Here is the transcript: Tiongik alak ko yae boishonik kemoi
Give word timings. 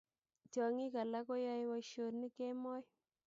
Tiongik 0.51 0.95
alak 1.01 1.23
ko 1.27 1.33
yae 1.45 1.63
boishonik 1.69 2.33
kemoi 2.37 2.83